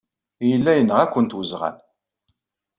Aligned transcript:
Yella 0.49 0.71
yenɣa-kent 0.75 1.37
weẓɣal. 1.37 1.77